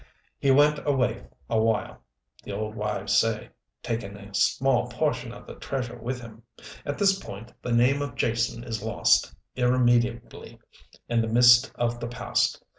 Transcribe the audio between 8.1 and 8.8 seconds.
Jason